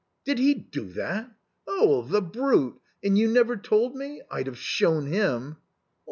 "Did 0.25 0.39
he 0.39 0.55
do 0.55 0.91
that? 0.93 1.29
Oh, 1.67 2.01
the 2.01 2.23
brute! 2.23 2.81
And 3.03 3.19
you 3.19 3.27
never 3.31 3.55
told 3.55 3.95
me! 3.95 4.23
I'd 4.31 4.47
have 4.47 4.57
shown 4.57 5.05
him." 5.05 5.57